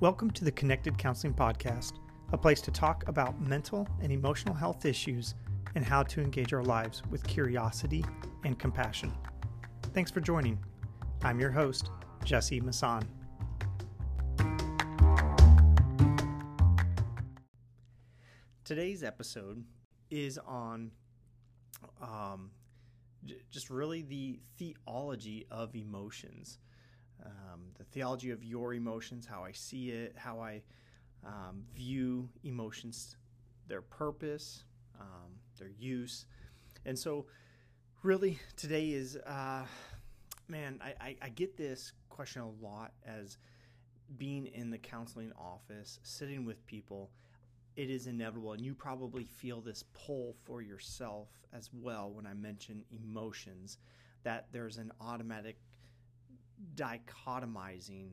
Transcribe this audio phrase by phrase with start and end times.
[0.00, 1.98] Welcome to the Connected Counseling Podcast,
[2.32, 5.34] a place to talk about mental and emotional health issues
[5.74, 8.02] and how to engage our lives with curiosity
[8.44, 9.12] and compassion.
[9.92, 10.58] Thanks for joining.
[11.22, 11.90] I'm your host,
[12.24, 13.06] Jesse Masson.
[18.64, 19.62] Today's episode
[20.10, 20.92] is on
[22.00, 22.52] um,
[23.26, 26.58] j- just really the theology of emotions
[27.24, 30.62] um, the theology of your emotions, how I see it, how I
[31.24, 33.16] um, view emotions,
[33.68, 34.64] their purpose,
[35.00, 36.26] um, their use.
[36.84, 37.26] And so,
[38.02, 39.64] really, today is, uh,
[40.48, 43.38] man, I, I, I get this question a lot as
[44.16, 47.10] being in the counseling office, sitting with people.
[47.76, 52.34] It is inevitable, and you probably feel this pull for yourself as well when I
[52.34, 53.78] mention emotions,
[54.24, 55.56] that there's an automatic
[56.74, 58.10] dichotomizing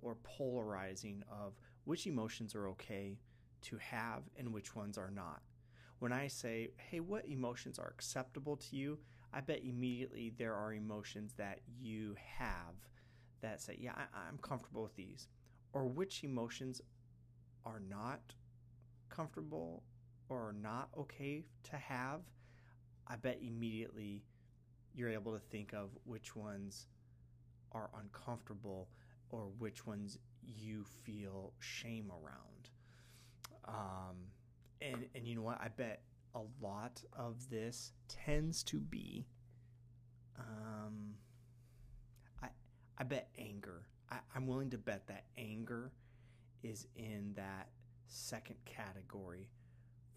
[0.00, 3.18] or polarizing of which emotions are okay
[3.62, 5.42] to have and which ones are not.
[5.98, 8.98] When I say, hey, what emotions are acceptable to you?
[9.32, 12.74] I bet immediately there are emotions that you have
[13.40, 15.28] that say, yeah, I, am comfortable with these.
[15.72, 16.80] Or which emotions
[17.64, 18.20] are not
[19.08, 19.82] comfortable
[20.28, 22.20] or not okay to have.
[23.06, 24.22] I bet immediately
[24.94, 26.86] you're able to think of which ones
[27.72, 28.88] are uncomfortable
[29.30, 32.70] or which ones you feel shame around.
[33.66, 34.16] Um,
[34.80, 35.60] and, and you know what?
[35.60, 36.02] I bet
[36.34, 39.26] a lot of this tends to be,
[40.38, 41.14] um,
[42.42, 42.48] I,
[42.96, 43.82] I bet anger.
[44.10, 45.92] I, I'm willing to bet that anger
[46.62, 47.68] is in that
[48.06, 49.48] second category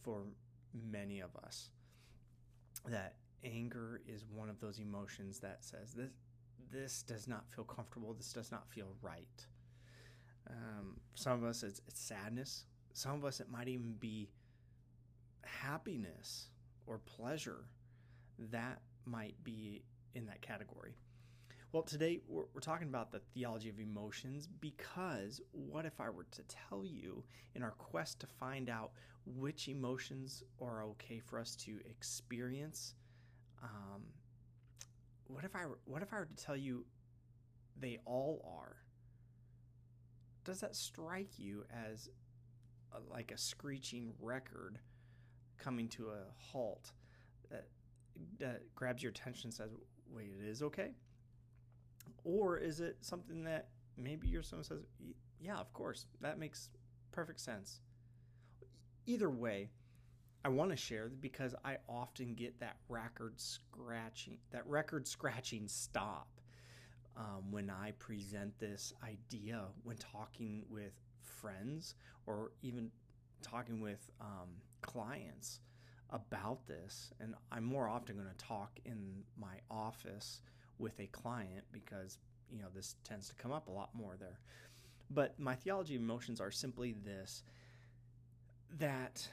[0.04, 0.24] for
[0.90, 1.70] many of us.
[2.88, 6.14] That anger is one of those emotions that says this
[6.72, 8.14] this does not feel comfortable.
[8.14, 9.46] This does not feel right.
[10.50, 12.66] Um, some of us, it's, it's sadness.
[12.94, 14.30] Some of us, it might even be
[15.44, 16.48] happiness
[16.88, 17.66] or pleasure.
[18.52, 19.84] That might be
[20.16, 20.96] in that category.
[21.72, 26.26] Well, today we're, we're, talking about the theology of emotions because what if I were
[26.32, 27.24] to tell you
[27.56, 28.92] in our quest to find out
[29.26, 32.96] which emotions are okay for us to experience
[33.64, 34.02] um,
[35.34, 36.86] what if I what if I were to tell you
[37.80, 38.78] they all are?
[40.44, 42.10] Does that strike you as
[42.92, 44.80] a, like a screeching record
[45.58, 46.92] coming to a halt
[47.50, 47.68] that
[48.40, 49.72] that grabs your attention and says,
[50.10, 50.96] "Wait, it is okay"?
[52.24, 54.84] Or is it something that maybe your someone says,
[55.40, 56.70] "Yeah, of course, that makes
[57.12, 57.82] perfect sense."
[59.06, 59.70] Either way,
[60.44, 66.28] I want to share because I often get that record scratching, that record scratching stop
[67.16, 72.90] um, when I present this idea when talking with friends or even
[73.44, 74.50] talking with um,
[74.82, 75.60] clients
[76.10, 77.12] about this.
[77.20, 80.42] And I'm more often going to talk in my office
[80.80, 82.18] with a client because
[82.52, 84.40] you know this tends to come up a lot more there.
[85.12, 87.44] But my theology of emotions are simply this
[88.80, 89.28] that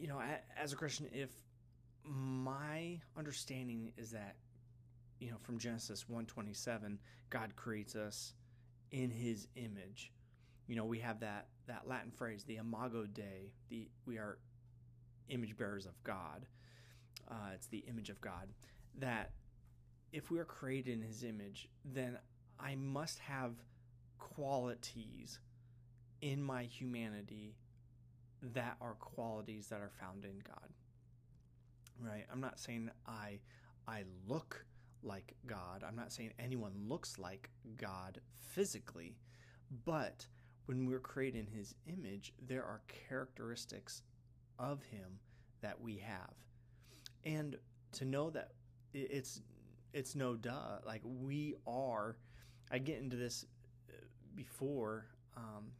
[0.00, 0.20] you know,
[0.58, 1.30] as a Christian, if
[2.04, 4.36] my understanding is that,
[5.18, 8.32] you know, from Genesis 127, God creates us
[8.90, 10.10] in his image.
[10.66, 14.38] You know, we have that that Latin phrase, the imago Dei, the we are
[15.28, 16.46] image bearers of God.
[17.30, 18.48] Uh, it's the image of God.
[18.98, 19.32] That
[20.12, 22.18] if we are created in his image, then
[22.58, 23.52] I must have
[24.18, 25.38] qualities
[26.22, 27.54] in my humanity
[28.42, 30.68] that are qualities that are found in God.
[32.00, 32.24] Right?
[32.32, 33.40] I'm not saying I
[33.86, 34.64] I look
[35.02, 35.84] like God.
[35.86, 38.20] I'm not saying anyone looks like God
[38.52, 39.16] physically,
[39.84, 40.26] but
[40.66, 44.02] when we're created in his image, there are characteristics
[44.58, 45.18] of him
[45.62, 46.34] that we have.
[47.24, 47.56] And
[47.92, 48.52] to know that
[48.94, 49.42] it's
[49.92, 50.78] it's no duh.
[50.86, 52.16] Like we are
[52.70, 53.44] I get into this
[53.88, 53.92] uh,
[54.36, 55.72] before um,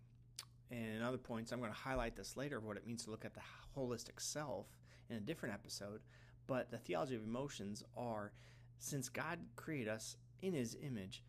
[0.70, 3.10] and in other points, I'm going to highlight this later of what it means to
[3.10, 3.40] look at the
[3.76, 4.66] holistic self
[5.08, 6.00] in a different episode.
[6.46, 8.32] But the theology of emotions are
[8.78, 11.22] since God created us in his image,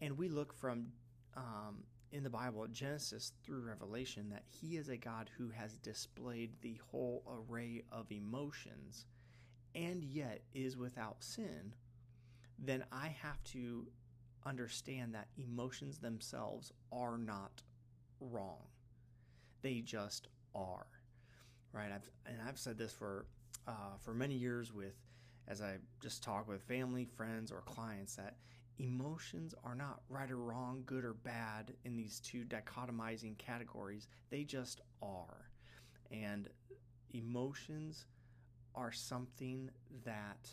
[0.00, 0.86] and we look from
[1.36, 6.50] um, in the Bible, Genesis through Revelation, that he is a God who has displayed
[6.60, 9.06] the whole array of emotions
[9.74, 11.74] and yet is without sin,
[12.58, 13.86] then I have to
[14.44, 17.62] understand that emotions themselves are not
[18.20, 18.66] wrong.
[19.62, 20.86] They just are,
[21.72, 21.90] right?
[21.92, 23.26] I've and I've said this for
[23.66, 24.94] uh, for many years with
[25.48, 28.36] as I just talk with family, friends, or clients that
[28.78, 34.08] emotions are not right or wrong, good or bad in these two dichotomizing categories.
[34.30, 35.50] They just are.
[36.10, 36.48] And
[37.12, 38.06] emotions
[38.74, 39.70] are something
[40.04, 40.48] that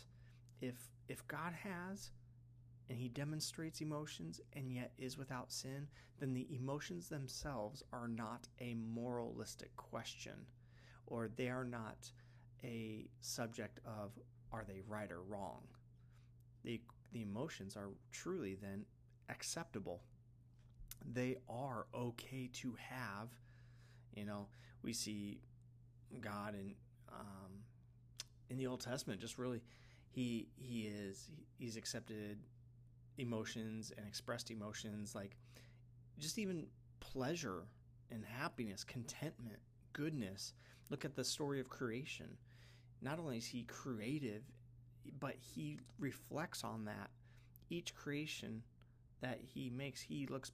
[0.60, 0.74] if
[1.08, 2.10] if God has
[2.88, 5.86] and he demonstrates emotions and yet is without sin,
[6.18, 10.46] then the emotions themselves are not a moralistic question
[11.06, 12.10] or they are not
[12.64, 14.12] a subject of
[14.52, 15.62] are they right or wrong.
[16.64, 16.80] The
[17.12, 18.84] the emotions are truly then
[19.28, 20.02] acceptable.
[21.12, 23.28] They are okay to have.
[24.14, 24.46] You know,
[24.82, 25.40] we see
[26.20, 26.74] God in
[27.10, 27.52] um,
[28.50, 29.62] in the Old Testament just really
[30.10, 32.38] he he is he's accepted
[33.18, 35.36] emotions and expressed emotions like
[36.18, 36.66] just even
[37.00, 37.64] pleasure
[38.10, 39.58] and happiness, contentment,
[39.92, 40.54] goodness.
[40.90, 42.36] Look at the story of creation.
[43.02, 44.42] Not only is he creative
[45.20, 47.10] but he reflects on that.
[47.70, 48.62] Each creation
[49.20, 50.52] that he makes, he looks,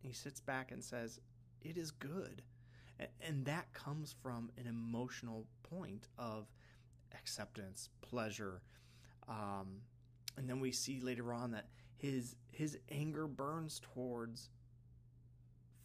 [0.00, 1.20] he sits back and says,
[1.62, 2.42] It is good.
[3.20, 6.46] And that comes from an emotional point of
[7.12, 8.62] acceptance, pleasure.
[9.28, 9.80] Um,
[10.36, 11.66] and then we see later on that
[12.04, 14.50] his his anger burns towards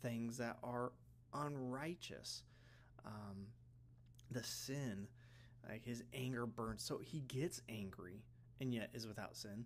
[0.01, 0.91] things that are
[1.33, 2.43] unrighteous.
[3.05, 3.47] Um,
[4.31, 5.07] the sin
[5.67, 6.83] like his anger burns.
[6.83, 8.23] So he gets angry
[8.59, 9.65] and yet is without sin.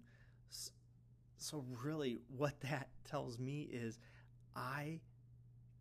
[1.37, 3.99] So, really, what that tells me is
[4.55, 4.99] I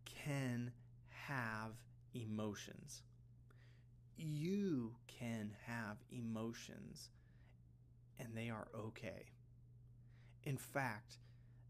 [0.05, 0.71] can
[1.09, 1.71] have
[2.13, 3.03] emotions.
[4.17, 7.09] You can have emotions,
[8.19, 9.25] and they are okay.
[10.43, 11.17] In fact,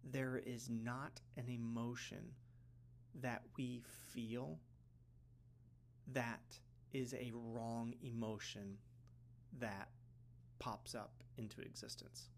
[0.04, 2.34] there is not an emotion
[3.22, 3.82] that we
[4.14, 4.60] feel
[6.12, 6.60] that
[6.92, 8.78] is a wrong emotion
[9.60, 9.90] that
[10.60, 12.30] pops up into existence.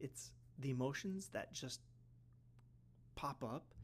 [0.00, 1.80] It's the emotions that just
[3.14, 3.74] pop up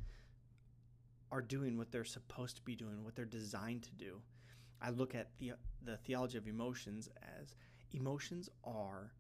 [1.31, 4.21] are doing what they're supposed to be doing, what they're designed to do.
[4.81, 5.53] I look at the
[5.85, 7.09] the theology of emotions
[7.41, 7.55] as
[7.93, 9.13] emotions are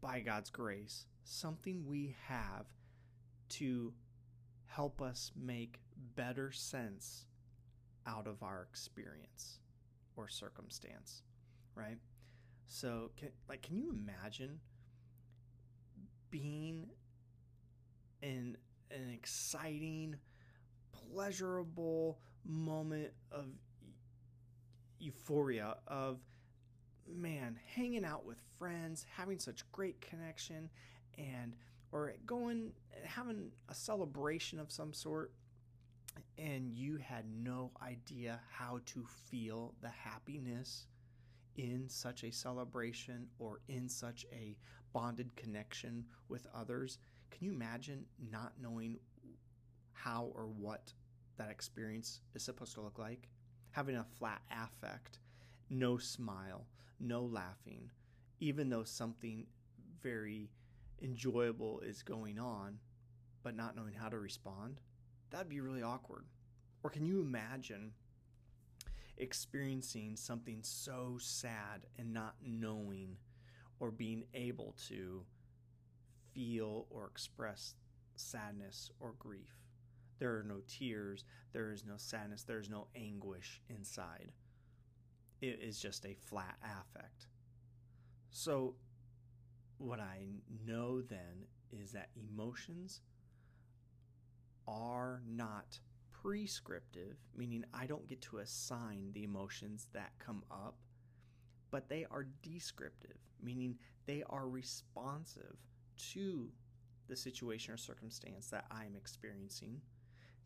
[0.00, 2.66] by God's grace something we have
[3.48, 3.92] to
[4.66, 5.80] help us make
[6.14, 7.26] better sense
[8.06, 9.58] out of our experience
[10.16, 11.22] or circumstance,
[11.74, 11.98] right?
[12.68, 14.60] So, can, like, can you imagine
[16.30, 16.86] being
[18.22, 18.56] in
[18.90, 20.16] an exciting,
[20.92, 23.46] pleasurable moment of
[24.98, 26.18] euphoria of
[27.14, 30.68] man hanging out with friends having such great connection
[31.18, 31.54] and
[31.92, 32.72] or going
[33.04, 35.32] having a celebration of some sort
[36.38, 40.86] and you had no idea how to feel the happiness
[41.56, 44.56] in such a celebration or in such a
[44.92, 46.98] bonded connection with others,
[47.30, 48.98] can you imagine not knowing
[49.92, 50.92] how or what
[51.38, 53.28] that experience is supposed to look like?
[53.70, 55.18] Having a flat affect,
[55.70, 56.66] no smile,
[57.00, 57.90] no laughing,
[58.40, 59.46] even though something
[60.02, 60.50] very
[61.02, 62.78] enjoyable is going on,
[63.42, 64.80] but not knowing how to respond?
[65.30, 66.24] that'd be really awkward.
[66.82, 67.92] Or can you imagine
[69.18, 73.16] experiencing something so sad and not knowing
[73.80, 75.24] or being able to
[76.32, 77.74] feel or express
[78.14, 79.56] sadness or grief?
[80.18, 84.32] There are no tears, there is no sadness, there is no anguish inside.
[85.40, 87.28] It is just a flat affect.
[88.30, 88.74] So,
[89.78, 90.26] what I
[90.66, 93.00] know then is that emotions
[94.66, 95.78] are not
[96.10, 100.76] prescriptive, meaning I don't get to assign the emotions that come up,
[101.70, 103.76] but they are descriptive, meaning
[104.06, 105.56] they are responsive
[106.12, 106.48] to
[107.08, 109.80] the situation or circumstance that I am experiencing.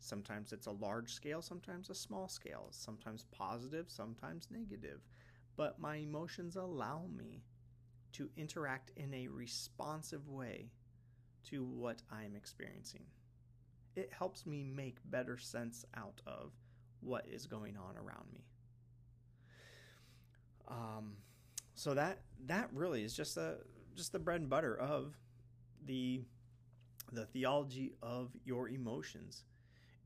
[0.01, 4.99] Sometimes it's a large scale, sometimes a small scale, sometimes positive, sometimes negative.
[5.55, 7.43] But my emotions allow me
[8.13, 10.71] to interact in a responsive way
[11.49, 13.05] to what I am experiencing
[13.95, 16.51] it helps me make better sense out of
[17.01, 18.41] what is going on around me.
[20.67, 21.13] Um,
[21.73, 23.57] so that that really is just a
[23.95, 25.17] just the bread and butter of
[25.85, 26.21] the
[27.11, 29.43] the theology of your emotions.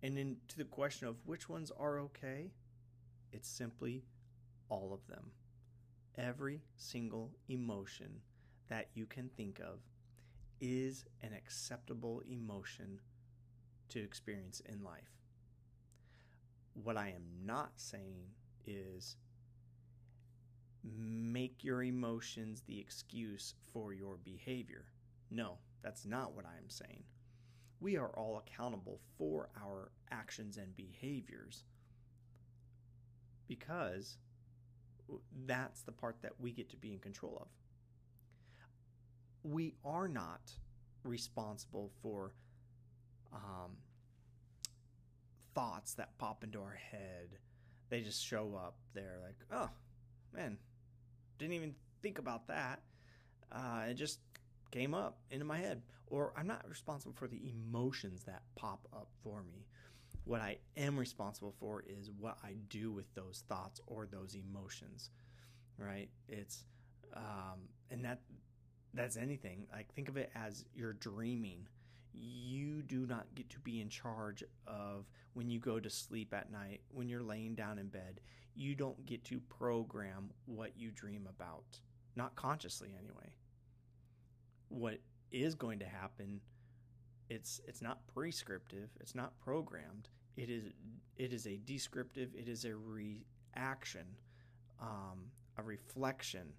[0.06, 2.52] And then to the question of which ones are okay,
[3.32, 4.04] it's simply
[4.70, 5.32] all of them.
[6.16, 8.22] Every single emotion
[8.70, 9.80] that you can think of
[10.62, 13.00] is an acceptable emotion
[13.90, 15.10] to experience in life.
[16.76, 18.28] What I am not saying
[18.64, 19.16] is
[20.84, 24.86] make your emotions the excuse for your behavior.
[25.32, 27.06] No, that's not what I'm saying.
[27.80, 31.64] We are all accountable for our actions and behaviors
[33.48, 34.18] because
[35.46, 37.48] that's the part that we get to be in control of.
[39.44, 40.52] We are not
[41.04, 42.32] responsible for
[43.34, 43.78] um,
[45.54, 47.38] thoughts that pop into our head.
[47.90, 49.70] They just show up there, like, oh,
[50.34, 50.58] man,
[51.38, 52.82] didn't even think about that.
[53.52, 54.20] Uh, it just
[54.72, 55.82] came up into my head.
[56.08, 59.66] Or I'm not responsible for the emotions that pop up for me.
[60.26, 65.12] What I am responsible for is what I do with those thoughts or those emotions,
[65.78, 66.10] right?
[66.28, 66.66] It's,
[67.16, 68.20] um, and that
[68.96, 69.68] that's anything.
[69.72, 71.68] Like think of it as you're dreaming.
[72.14, 76.52] You do not get to be in charge of when you go to sleep at
[76.52, 78.22] night, when you're laying down in bed.
[78.56, 81.80] You don't get to program what you dream about,
[82.16, 83.34] not consciously anyway.
[84.70, 86.40] What is going to happen
[87.30, 90.10] it's it's not prescriptive it's not programmed.
[90.38, 90.66] It is
[91.18, 94.06] it is a descriptive it is a reaction
[94.82, 96.54] um, a reflection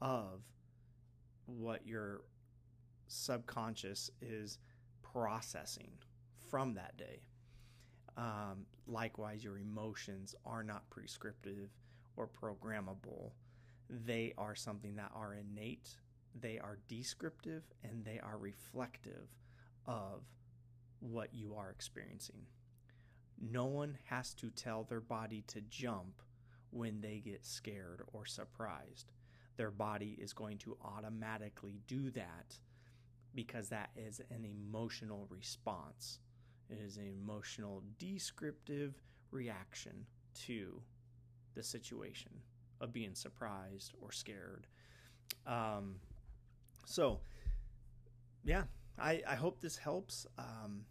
[0.00, 0.42] of
[1.46, 2.22] what your
[3.08, 4.58] subconscious is
[5.02, 5.90] processing
[6.50, 7.20] from that day.
[8.16, 11.70] Um, likewise your emotions are not prescriptive
[12.16, 13.32] or programmable.
[13.90, 15.96] They are something that are innate
[16.40, 19.28] they are descriptive and they are reflective
[19.88, 20.22] of
[21.00, 22.42] what you are experiencing.
[23.40, 26.22] No one has to tell their body to jump
[26.70, 29.12] when they get scared or surprised.
[29.56, 32.58] Their body is going to automatically do that
[33.34, 36.20] because that is an emotional response.
[36.68, 38.94] It is an emotional descriptive
[39.30, 40.06] reaction
[40.46, 40.80] to
[41.54, 42.32] the situation
[42.80, 44.66] of being surprised or scared.
[45.46, 45.96] Um,
[46.84, 47.20] so,
[48.44, 48.64] yeah,
[49.00, 50.26] I, I hope this helps.
[50.38, 50.84] Um,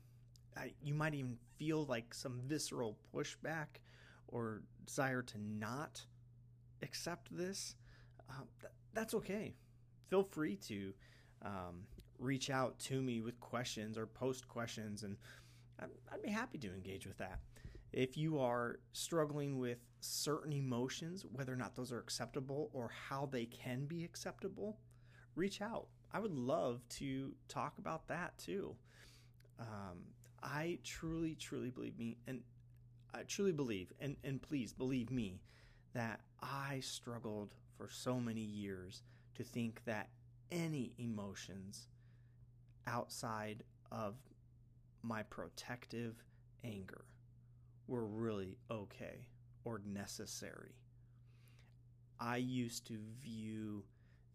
[0.56, 3.82] I, you might even feel like some visceral pushback
[4.28, 6.06] or desire to not
[6.82, 7.76] accept this.
[8.30, 9.56] Uh, th- that's okay.
[10.10, 10.94] Feel free to
[11.44, 11.84] um,
[12.20, 15.18] reach out to me with questions or post questions, and
[15.80, 17.40] I'd, I'd be happy to engage with that.
[17.94, 23.28] If you are struggling with certain emotions, whether or not those are acceptable or how
[23.32, 24.78] they can be acceptable,
[25.36, 25.88] reach out.
[26.14, 28.76] I would love to talk about that too.
[29.60, 30.00] Um,
[30.42, 32.42] I truly, truly believe me, and
[33.14, 35.42] I truly believe, and, and please believe me,
[35.94, 39.04] that I struggled for so many years
[39.36, 40.10] to think that
[40.52, 41.88] any emotions
[42.86, 44.16] outside of
[45.04, 46.24] my protective
[46.64, 47.06] anger
[47.88, 49.26] were really okay
[49.64, 50.76] or necessary.
[52.20, 53.84] I used to view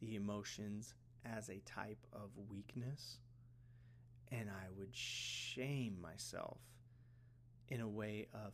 [0.01, 3.19] the emotions as a type of weakness,
[4.31, 6.59] and I would shame myself
[7.69, 8.53] in a way of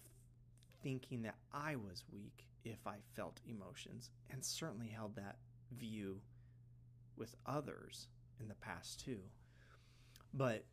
[0.83, 5.37] thinking that I was weak if I felt emotions, and certainly held that
[5.73, 6.21] view
[7.17, 8.09] with others
[8.41, 9.21] in the past too.
[10.35, 10.65] But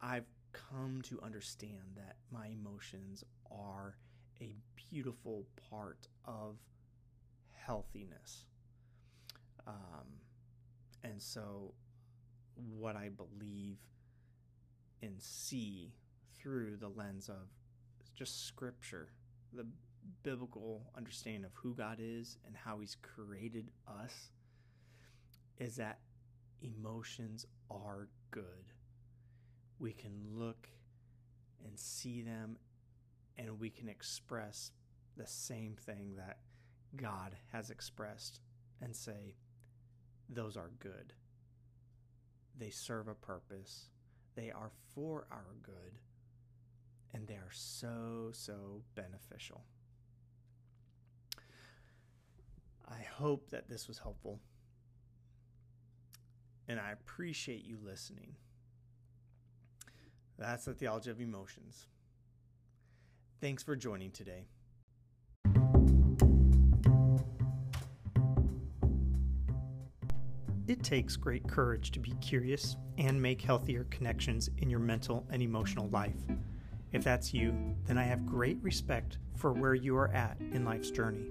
[0.00, 3.96] I've come to understand that my emotions are
[4.40, 4.54] a
[4.90, 6.56] beautiful part of
[7.52, 8.44] healthiness.
[9.66, 10.20] Um,
[11.04, 11.74] and so,
[12.56, 13.76] what I believe
[15.02, 15.92] and see
[16.40, 17.48] through the lens of
[18.14, 19.08] just scripture,
[19.52, 19.66] the
[20.22, 24.30] biblical understanding of who God is and how He's created us,
[25.58, 25.98] is that
[26.62, 28.72] emotions are good.
[29.78, 30.68] We can look
[31.64, 32.56] and see them,
[33.36, 34.70] and we can express
[35.16, 36.38] the same thing that
[36.96, 38.40] God has expressed
[38.80, 39.34] and say,
[40.28, 41.12] those are good.
[42.58, 43.86] They serve a purpose.
[44.34, 45.98] They are for our good.
[47.12, 49.62] And they are so, so beneficial.
[52.88, 54.40] I hope that this was helpful.
[56.68, 58.34] And I appreciate you listening.
[60.38, 61.86] That's the theology of emotions.
[63.40, 64.46] Thanks for joining today.
[70.66, 75.42] It takes great courage to be curious and make healthier connections in your mental and
[75.42, 76.16] emotional life.
[76.90, 77.54] If that's you,
[77.84, 81.28] then I have great respect for where you are at in life's journey.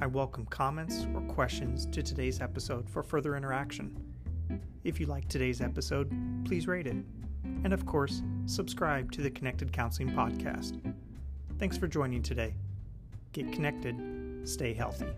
[0.00, 3.98] I welcome comments or questions to today's episode for further interaction.
[4.84, 6.12] If you like today's episode,
[6.44, 6.96] please rate it.
[7.64, 10.80] And of course, subscribe to the Connected Counseling Podcast.
[11.58, 12.54] Thanks for joining today.
[13.32, 13.96] Get connected,
[14.44, 15.08] stay healthy.